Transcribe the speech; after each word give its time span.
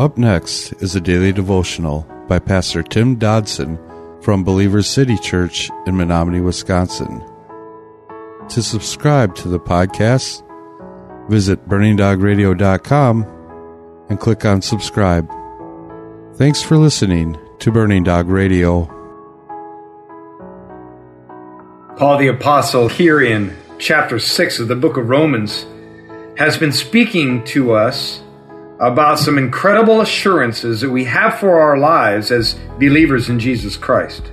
Up 0.00 0.16
next 0.16 0.72
is 0.80 0.96
a 0.96 1.00
daily 1.00 1.30
devotional 1.30 2.06
by 2.26 2.38
Pastor 2.38 2.82
Tim 2.82 3.16
Dodson 3.16 3.78
from 4.22 4.44
Believers 4.44 4.88
City 4.88 5.18
Church 5.18 5.70
in 5.84 5.94
Menominee, 5.94 6.40
Wisconsin. 6.40 7.22
To 8.48 8.62
subscribe 8.62 9.34
to 9.34 9.48
the 9.48 9.60
podcast, 9.60 10.42
visit 11.28 11.68
burningdogradio.com 11.68 13.26
and 14.08 14.18
click 14.18 14.46
on 14.46 14.62
subscribe. 14.62 15.30
Thanks 16.36 16.62
for 16.62 16.78
listening 16.78 17.36
to 17.58 17.70
Burning 17.70 18.02
Dog 18.02 18.30
Radio. 18.30 18.86
Paul 21.98 22.16
the 22.16 22.28
Apostle, 22.28 22.88
here 22.88 23.20
in 23.20 23.54
chapter 23.78 24.18
6 24.18 24.60
of 24.60 24.68
the 24.68 24.76
book 24.76 24.96
of 24.96 25.10
Romans, 25.10 25.66
has 26.38 26.56
been 26.56 26.72
speaking 26.72 27.44
to 27.44 27.72
us 27.72 28.22
about 28.80 29.18
some 29.18 29.36
incredible 29.36 30.00
assurances 30.00 30.80
that 30.80 30.90
we 30.90 31.04
have 31.04 31.38
for 31.38 31.60
our 31.60 31.76
lives 31.76 32.32
as 32.32 32.54
believers 32.78 33.28
in 33.28 33.38
Jesus 33.38 33.76
Christ. 33.76 34.32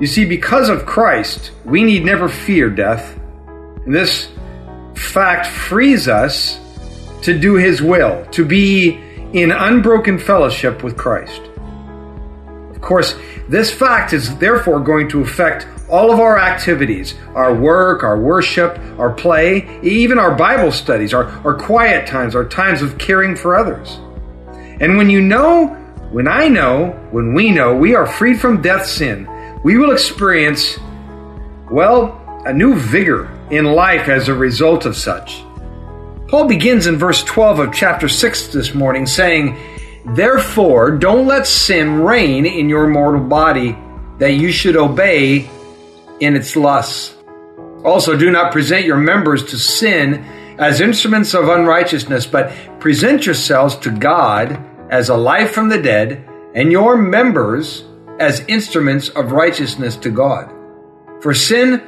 You 0.00 0.06
see, 0.06 0.24
because 0.24 0.68
of 0.68 0.86
Christ, 0.86 1.50
we 1.64 1.82
need 1.82 2.04
never 2.04 2.28
fear 2.28 2.70
death. 2.70 3.18
And 3.84 3.92
this 3.92 4.30
fact 4.94 5.46
frees 5.46 6.06
us 6.06 6.60
to 7.22 7.36
do 7.36 7.56
His 7.56 7.82
will, 7.82 8.24
to 8.26 8.44
be 8.44 9.00
in 9.32 9.50
unbroken 9.50 10.20
fellowship 10.20 10.84
with 10.84 10.96
Christ. 10.96 11.42
Of 12.70 12.80
course, 12.80 13.16
this 13.48 13.72
fact 13.72 14.12
is 14.12 14.38
therefore 14.38 14.78
going 14.78 15.08
to 15.08 15.22
affect 15.22 15.66
all 15.88 16.12
of 16.12 16.20
our 16.20 16.38
activities, 16.38 17.14
our 17.34 17.54
work, 17.54 18.02
our 18.02 18.18
worship, 18.20 18.78
our 18.98 19.12
play, 19.12 19.80
even 19.82 20.18
our 20.18 20.34
Bible 20.34 20.70
studies, 20.70 21.14
our, 21.14 21.26
our 21.46 21.54
quiet 21.54 22.06
times, 22.06 22.34
our 22.34 22.44
times 22.44 22.82
of 22.82 22.98
caring 22.98 23.34
for 23.34 23.56
others. 23.56 23.98
And 24.80 24.96
when 24.96 25.10
you 25.10 25.20
know, 25.20 25.68
when 26.10 26.28
I 26.28 26.48
know, 26.48 26.90
when 27.10 27.34
we 27.34 27.50
know 27.50 27.74
we 27.74 27.94
are 27.94 28.06
freed 28.06 28.40
from 28.40 28.62
death's 28.62 28.92
sin, 28.92 29.28
we 29.64 29.76
will 29.76 29.92
experience, 29.92 30.78
well, 31.70 32.20
a 32.44 32.52
new 32.52 32.74
vigor 32.74 33.30
in 33.50 33.64
life 33.64 34.08
as 34.08 34.28
a 34.28 34.34
result 34.34 34.84
of 34.86 34.96
such. 34.96 35.42
Paul 36.28 36.46
begins 36.46 36.86
in 36.86 36.98
verse 36.98 37.24
12 37.24 37.58
of 37.58 37.74
chapter 37.74 38.08
6 38.08 38.48
this 38.48 38.74
morning 38.74 39.06
saying, 39.06 39.56
Therefore, 40.14 40.90
don't 40.90 41.26
let 41.26 41.46
sin 41.46 42.02
reign 42.02 42.46
in 42.46 42.68
your 42.68 42.86
mortal 42.86 43.24
body, 43.24 43.76
that 44.18 44.32
you 44.32 44.52
should 44.52 44.76
obey 44.76 45.48
in 46.20 46.36
its 46.36 46.56
lusts. 46.56 47.14
Also, 47.84 48.16
do 48.16 48.30
not 48.30 48.52
present 48.52 48.84
your 48.84 48.96
members 48.96 49.44
to 49.50 49.58
sin 49.58 50.24
as 50.58 50.80
instruments 50.80 51.34
of 51.34 51.48
unrighteousness, 51.48 52.26
but 52.26 52.52
present 52.80 53.24
yourselves 53.26 53.76
to 53.76 53.90
God 53.90 54.64
as 54.90 55.08
alive 55.08 55.50
from 55.50 55.68
the 55.68 55.80
dead, 55.80 56.26
and 56.54 56.72
your 56.72 56.96
members 56.96 57.84
as 58.18 58.40
instruments 58.48 59.10
of 59.10 59.32
righteousness 59.32 59.96
to 59.96 60.10
God. 60.10 60.50
For 61.22 61.34
sin 61.34 61.82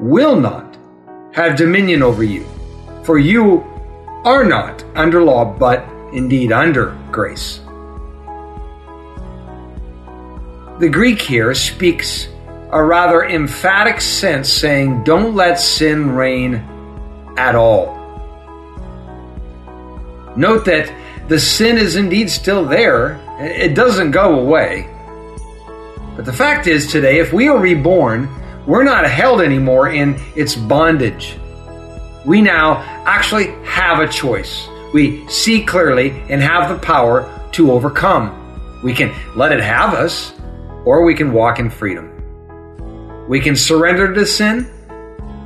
will 0.00 0.38
not 0.40 0.76
have 1.32 1.56
dominion 1.56 2.02
over 2.02 2.24
you, 2.24 2.46
for 3.04 3.18
you 3.18 3.60
are 4.24 4.44
not 4.44 4.84
under 4.96 5.22
law, 5.22 5.44
but 5.44 5.88
indeed 6.12 6.52
under 6.52 6.98
grace. 7.12 7.60
The 10.80 10.88
Greek 10.88 11.20
here 11.20 11.54
speaks 11.54 12.28
a 12.70 12.82
rather 12.82 13.24
emphatic 13.24 14.00
sense 14.00 14.48
saying, 14.48 15.04
don't 15.04 15.34
let 15.34 15.58
sin 15.58 16.10
reign 16.10 16.56
at 17.36 17.54
all. 17.54 17.96
Note 20.36 20.66
that 20.66 20.92
the 21.28 21.38
sin 21.40 21.78
is 21.78 21.96
indeed 21.96 22.30
still 22.30 22.64
there, 22.64 23.20
it 23.40 23.74
doesn't 23.74 24.10
go 24.10 24.38
away. 24.38 24.88
But 26.14 26.24
the 26.24 26.32
fact 26.32 26.66
is, 26.66 26.90
today, 26.90 27.20
if 27.20 27.32
we 27.32 27.48
are 27.48 27.58
reborn, 27.58 28.28
we're 28.66 28.84
not 28.84 29.08
held 29.08 29.40
anymore 29.40 29.88
in 29.90 30.20
its 30.36 30.54
bondage. 30.54 31.36
We 32.26 32.42
now 32.42 32.82
actually 33.06 33.52
have 33.64 34.00
a 34.00 34.08
choice. 34.08 34.68
We 34.92 35.26
see 35.28 35.64
clearly 35.64 36.10
and 36.28 36.42
have 36.42 36.68
the 36.68 36.78
power 36.84 37.48
to 37.52 37.72
overcome. 37.72 38.34
We 38.82 38.92
can 38.92 39.14
let 39.36 39.52
it 39.52 39.60
have 39.60 39.94
us, 39.94 40.34
or 40.84 41.04
we 41.04 41.14
can 41.14 41.32
walk 41.32 41.58
in 41.60 41.70
freedom. 41.70 42.17
We 43.28 43.40
can 43.40 43.56
surrender 43.56 44.12
to 44.14 44.24
sin 44.24 44.70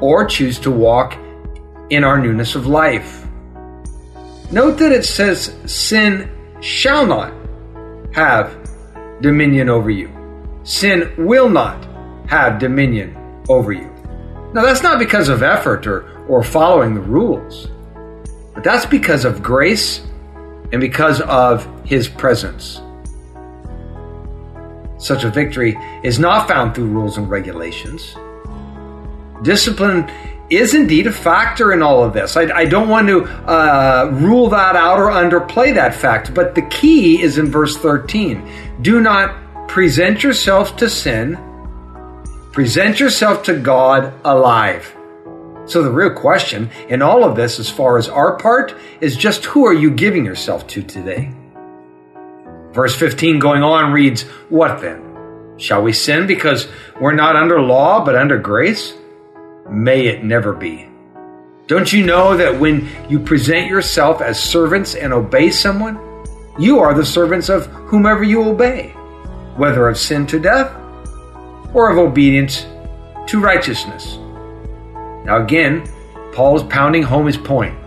or 0.00 0.24
choose 0.24 0.60
to 0.60 0.70
walk 0.70 1.18
in 1.90 2.04
our 2.04 2.18
newness 2.18 2.54
of 2.54 2.66
life. 2.66 3.26
Note 4.52 4.78
that 4.78 4.92
it 4.92 5.04
says 5.04 5.54
sin 5.66 6.30
shall 6.60 7.04
not 7.04 7.32
have 8.14 8.56
dominion 9.20 9.68
over 9.68 9.90
you. 9.90 10.08
Sin 10.62 11.12
will 11.18 11.48
not 11.48 11.84
have 12.28 12.60
dominion 12.60 13.16
over 13.48 13.72
you. 13.72 13.90
Now, 14.52 14.62
that's 14.62 14.82
not 14.82 15.00
because 15.00 15.28
of 15.28 15.42
effort 15.42 15.86
or, 15.88 16.08
or 16.28 16.44
following 16.44 16.94
the 16.94 17.00
rules, 17.00 17.68
but 18.54 18.62
that's 18.62 18.86
because 18.86 19.24
of 19.24 19.42
grace 19.42 20.00
and 20.70 20.80
because 20.80 21.20
of 21.22 21.66
His 21.84 22.08
presence. 22.08 22.80
Such 25.04 25.24
a 25.24 25.28
victory 25.28 25.76
is 26.02 26.18
not 26.18 26.48
found 26.48 26.74
through 26.74 26.86
rules 26.86 27.18
and 27.18 27.28
regulations. 27.28 28.16
Discipline 29.42 30.10
is 30.48 30.72
indeed 30.72 31.06
a 31.06 31.12
factor 31.12 31.74
in 31.74 31.82
all 31.82 32.02
of 32.02 32.14
this. 32.14 32.38
I, 32.38 32.44
I 32.44 32.64
don't 32.64 32.88
want 32.88 33.08
to 33.08 33.24
uh, 33.24 34.08
rule 34.14 34.48
that 34.48 34.76
out 34.76 34.98
or 34.98 35.10
underplay 35.10 35.74
that 35.74 35.94
fact, 35.94 36.32
but 36.32 36.54
the 36.54 36.62
key 36.62 37.20
is 37.20 37.36
in 37.36 37.50
verse 37.50 37.76
13. 37.76 38.50
Do 38.80 38.98
not 38.98 39.68
present 39.68 40.22
yourself 40.22 40.74
to 40.78 40.88
sin, 40.88 41.36
present 42.52 42.98
yourself 42.98 43.42
to 43.42 43.58
God 43.58 44.14
alive. 44.24 44.96
So, 45.66 45.82
the 45.82 45.90
real 45.90 46.14
question 46.14 46.70
in 46.88 47.02
all 47.02 47.24
of 47.24 47.36
this, 47.36 47.60
as 47.60 47.68
far 47.68 47.98
as 47.98 48.08
our 48.08 48.38
part, 48.38 48.74
is 49.02 49.18
just 49.18 49.44
who 49.44 49.66
are 49.66 49.74
you 49.74 49.90
giving 49.90 50.24
yourself 50.24 50.66
to 50.68 50.82
today? 50.82 51.30
Verse 52.74 52.96
15 52.96 53.38
going 53.38 53.62
on 53.62 53.92
reads, 53.92 54.22
What 54.48 54.80
then? 54.80 55.54
Shall 55.58 55.82
we 55.82 55.92
sin 55.92 56.26
because 56.26 56.66
we're 57.00 57.14
not 57.14 57.36
under 57.36 57.60
law 57.60 58.04
but 58.04 58.16
under 58.16 58.36
grace? 58.36 58.94
May 59.70 60.08
it 60.08 60.24
never 60.24 60.52
be. 60.52 60.88
Don't 61.68 61.92
you 61.92 62.04
know 62.04 62.36
that 62.36 62.58
when 62.58 62.88
you 63.08 63.20
present 63.20 63.68
yourself 63.68 64.20
as 64.20 64.42
servants 64.42 64.96
and 64.96 65.12
obey 65.12 65.50
someone, 65.50 65.98
you 66.58 66.80
are 66.80 66.94
the 66.94 67.06
servants 67.06 67.48
of 67.48 67.66
whomever 67.66 68.24
you 68.24 68.42
obey, 68.42 68.88
whether 69.56 69.88
of 69.88 69.96
sin 69.96 70.26
to 70.26 70.40
death 70.40 70.74
or 71.72 71.90
of 71.90 71.98
obedience 71.98 72.66
to 73.28 73.40
righteousness. 73.40 74.18
Now, 75.24 75.42
again, 75.42 75.88
Paul 76.32 76.56
is 76.56 76.64
pounding 76.64 77.04
home 77.04 77.26
his 77.26 77.36
point. 77.36 77.78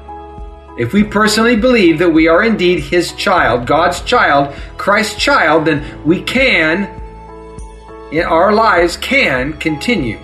If 0.77 0.93
we 0.93 1.03
personally 1.03 1.55
believe 1.55 1.97
that 1.99 2.09
we 2.09 2.27
are 2.27 2.43
indeed 2.43 2.81
His 2.81 3.13
child, 3.13 3.65
God's 3.65 4.01
child, 4.01 4.55
Christ's 4.77 5.19
child, 5.19 5.65
then 5.65 6.03
we 6.05 6.21
can, 6.21 6.83
in 8.11 8.23
our 8.23 8.53
lives, 8.53 8.95
can 8.97 9.53
continue 9.53 10.19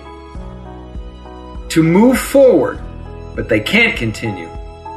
to 1.70 1.82
move 1.82 2.20
forward, 2.20 2.80
but 3.34 3.48
they 3.48 3.58
can't 3.58 3.96
continue 3.96 4.48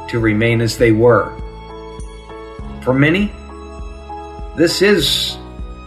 to 0.08 0.20
remain 0.20 0.60
as 0.60 0.78
they 0.78 0.92
were. 0.92 1.36
For 2.82 2.94
many, 2.94 3.32
this 4.56 4.80
is 4.80 5.36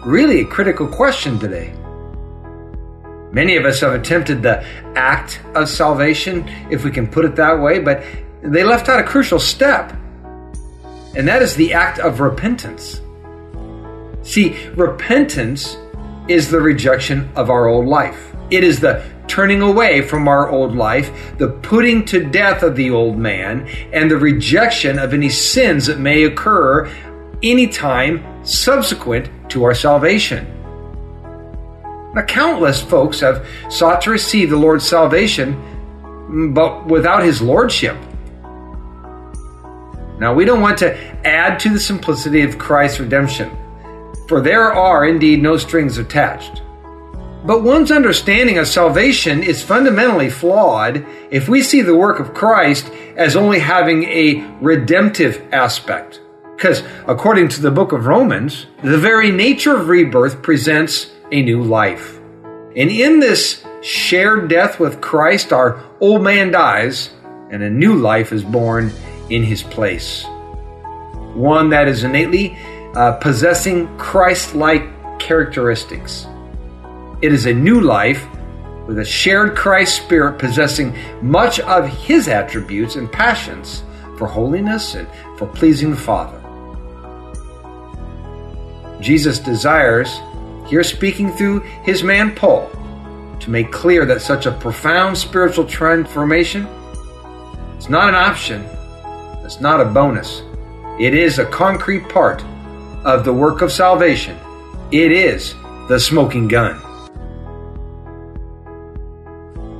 really 0.04 0.42
a 0.42 0.46
critical 0.46 0.86
question 0.88 1.40
today. 1.40 1.74
Many 3.32 3.56
of 3.56 3.64
us 3.64 3.80
have 3.80 3.94
attempted 3.94 4.42
the 4.42 4.66
act 4.96 5.40
of 5.56 5.70
salvation, 5.70 6.46
if 6.70 6.84
we 6.84 6.92
can 6.92 7.08
put 7.08 7.24
it 7.24 7.38
that 7.38 7.62
way, 7.62 7.80
but 7.80 8.04
they 8.42 8.64
left 8.64 8.90
out 8.90 9.00
a 9.00 9.04
crucial 9.04 9.40
step, 9.40 9.94
and 11.16 11.28
that 11.28 11.42
is 11.42 11.56
the 11.56 11.74
act 11.74 12.00
of 12.00 12.20
repentance. 12.20 13.02
See, 14.24 14.56
repentance 14.70 15.78
is 16.28 16.50
the 16.50 16.62
rejection 16.62 17.30
of 17.36 17.50
our 17.50 17.68
old 17.68 17.88
life. 17.88 18.36
It 18.50 18.64
is 18.64 18.80
the 18.80 19.04
turning 19.28 19.62
away 19.62 20.02
from 20.02 20.28
our 20.28 20.50
old 20.50 20.76
life, 20.76 21.38
the 21.38 21.48
putting 21.48 22.04
to 22.06 22.24
death 22.24 22.64
of 22.64 22.76
the 22.76 22.92
old 22.92 23.18
man, 23.18 23.68
and 23.94 24.12
the 24.12 24.18
rejection 24.18 25.00
of 25.00 25.14
any 25.14 25.30
sins 25.30 25.86
that 25.86 26.00
may 26.00 26.24
occur 26.24 26.90
anytime 27.42 28.46
subsequent 28.46 29.30
to 29.50 29.64
our 29.64 29.74
salvation. 29.74 30.46
Now, 32.14 32.24
countless 32.24 32.82
folks 32.82 33.22
have 33.22 33.48
sought 33.70 34.02
to 34.02 34.12
receive 34.12 34.50
the 34.50 34.58
Lord's 34.58 34.88
salvation, 34.88 36.52
but 36.54 36.88
without 36.88 37.24
his 37.24 37.42
lordship. 37.42 37.98
Now, 40.22 40.36
we 40.36 40.46
don't 40.46 40.62
want 40.62 40.78
to 40.78 40.96
add 41.26 41.60
to 41.62 41.70
the 41.70 41.80
simplicity 41.80 42.44
of 42.44 42.60
Christ's 42.60 43.00
redemption, 43.00 43.58
for 44.28 44.40
there 44.40 44.72
are 44.72 45.04
indeed 45.04 45.42
no 45.42 45.58
strings 45.58 45.98
attached. 45.98 46.62
But 47.44 47.64
one's 47.64 47.90
understanding 47.90 48.60
of 48.60 48.68
salvation 48.68 49.42
is 49.42 49.64
fundamentally 49.64 50.30
flawed 50.30 51.04
if 51.32 51.50
we 51.50 51.64
see 51.64 51.82
the 51.82 51.98
work 51.98 52.20
of 52.20 52.36
Christ 52.36 52.92
as 53.18 53.36
only 53.36 53.58
having 53.58 54.04
a 54.04 54.48
redemptive 54.62 55.42
aspect, 55.52 56.22
Because 56.56 56.84
according 57.08 57.48
to 57.48 57.62
the 57.64 57.72
book 57.72 57.92
of 57.92 58.06
Romans, 58.06 58.68
the 58.84 59.00
very 59.00 59.32
nature 59.32 59.76
of 59.76 59.88
rebirth 59.88 60.44
presents 60.44 61.10
a 61.32 61.42
new 61.42 61.64
life. 61.64 62.20
And 62.76 62.92
in 62.92 63.20
this 63.20 63.66
shared 63.82 64.52
death 64.52 64.80
with 64.80 65.02
Christ, 65.02 65.52
our 65.52 65.84
old 66.00 66.22
man 66.22 66.52
dies 66.52 67.10
and 67.50 67.64
a 67.64 67.70
new 67.72 67.96
life 67.96 68.32
is 68.32 68.44
born 68.44 68.92
in 69.32 69.44
his 69.44 69.64
place. 69.64 70.26
One 71.34 71.70
that 71.70 71.88
is 71.88 72.04
innately 72.04 72.58
uh, 72.96 73.14
possessing 73.14 73.88
Christ 73.98 74.54
like 74.54 75.20
characteristics. 75.20 76.28
It 77.22 77.32
is 77.32 77.46
a 77.46 77.54
new 77.54 77.82
life 77.82 78.28
with 78.88 79.00
a 79.00 79.06
shared 79.06 79.56
Christ 79.56 79.96
spirit 79.96 80.40
possessing 80.40 80.96
much 81.22 81.60
of 81.62 81.88
his 81.88 82.28
attributes 82.28 82.96
and 82.96 83.12
passions 83.12 83.84
for 84.18 84.28
holiness 84.28 84.96
and 84.96 85.08
for 85.38 85.48
pleasing 85.48 85.92
the 85.92 85.98
Father. 85.98 86.38
Jesus 89.00 89.40
desires, 89.40 90.20
here 90.68 90.84
speaking 90.84 91.32
through 91.32 91.62
his 91.84 92.04
man 92.04 92.36
Paul, 92.36 92.70
to 93.40 93.50
make 93.50 93.72
clear 93.72 94.06
that 94.06 94.22
such 94.22 94.46
a 94.46 94.52
profound 94.52 95.18
spiritual 95.18 95.66
transformation 95.66 96.66
is 97.78 97.90
not 97.90 98.10
an 98.10 98.16
option, 98.16 98.68
it's 99.44 99.60
not 99.60 99.82
a 99.82 99.86
bonus. 99.86 100.44
It 101.00 101.14
is 101.14 101.40
a 101.40 101.46
concrete 101.46 102.08
part 102.10 102.44
of 103.04 103.26
the 103.26 103.34
work 103.34 103.62
of 103.62 103.72
salvation. 103.72 104.38
It 104.92 105.12
is 105.12 105.56
the 105.88 106.00
smoking 106.00 106.48
gun. 106.48 106.80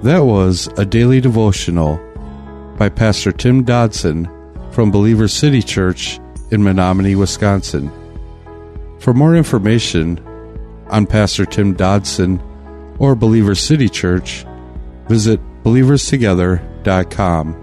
That 0.04 0.24
was 0.24 0.68
a 0.78 0.86
daily 0.86 1.22
devotional 1.22 2.00
by 2.78 2.90
Pastor 2.90 3.32
Tim 3.32 3.64
Dodson 3.64 4.28
from 4.72 4.90
Believer 4.90 5.28
City 5.28 5.62
Church 5.62 6.20
in 6.50 6.64
Menominee, 6.64 7.14
Wisconsin. 7.16 7.92
For 9.00 9.14
more 9.14 9.36
information 9.36 10.20
on 10.88 11.06
Pastor 11.06 11.46
Tim 11.46 11.76
Dodson 11.76 12.42
or 12.98 13.14
Believer 13.16 13.54
City 13.54 13.90
Church, 13.90 14.44
visit 15.08 15.40
believerstogether.com. 15.64 17.61